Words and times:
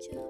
Joe. 0.00 0.27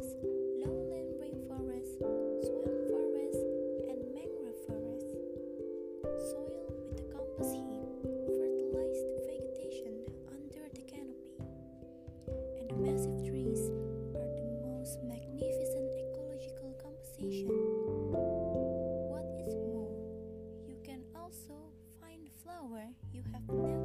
lowland 0.00 1.12
rainforests, 1.20 2.00
swamp 2.40 2.72
forests, 2.88 3.44
and 3.84 4.00
mangrove 4.16 4.56
forests. 4.64 5.12
Soil 6.32 6.72
with 6.88 6.96
the 6.96 7.04
compass 7.12 7.52
heap 7.52 7.84
fertilized 8.32 9.04
vegetation 9.28 10.00
under 10.32 10.64
the 10.72 10.82
canopy, 10.88 11.36
and 12.56 12.70
the 12.70 12.76
massive 12.80 13.20
trees 13.28 13.68
are 14.16 14.30
the 14.40 14.48
most 14.64 15.04
magnificent 15.04 15.92
ecological 16.00 16.72
composition. 16.80 17.52
What 19.12 19.28
is 19.44 19.52
more, 19.68 19.92
you 20.66 20.76
can 20.82 21.04
also 21.14 21.60
find 22.00 22.24
flower 22.42 22.88
you 23.12 23.22
have 23.32 23.44
never 23.52 23.79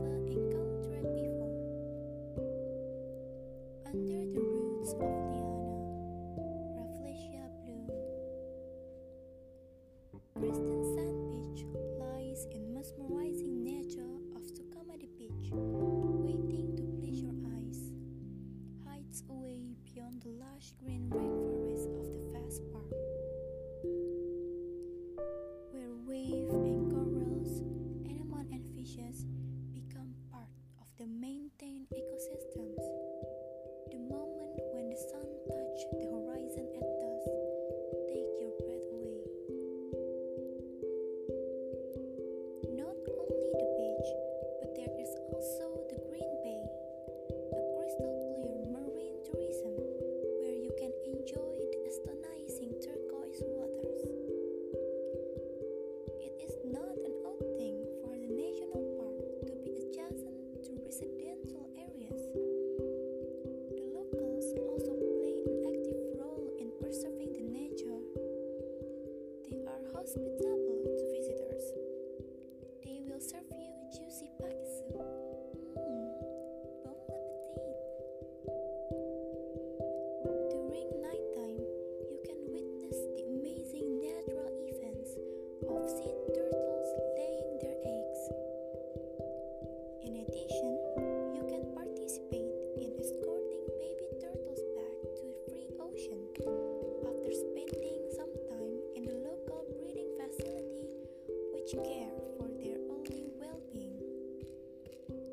much 101.66 101.84
care 101.84 102.14
for 102.38 102.48
their 102.62 102.78
own 102.94 103.06
well 103.40 103.60
being, 103.74 103.98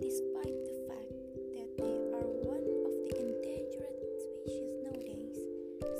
despite 0.01 0.57
the 0.65 0.79
fact 0.89 1.13
that 1.53 1.69
they 1.77 1.97
are 2.17 2.29
one 2.49 2.65
of 2.89 2.95
the 3.05 3.13
endangered 3.21 4.01
species 4.17 4.73
nowadays, 4.83 5.37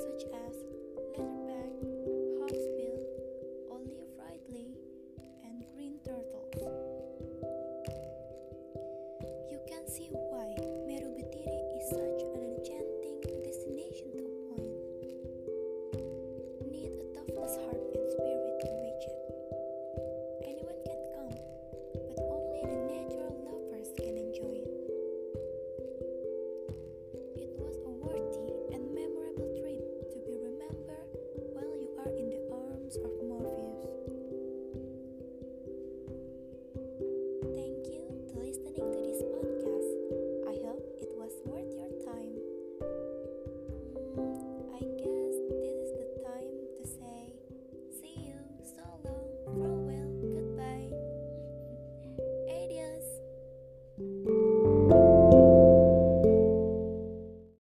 such 0.01 0.25
as 0.33 0.55
leatherback, 0.97 1.73
hawksbill, 2.41 2.97
olive 3.69 4.09
ridley, 4.17 4.73
and 5.45 5.63
green 5.75 5.99
turtles. 6.03 6.57
You 9.51 9.59
can 9.67 9.87
see 9.87 10.09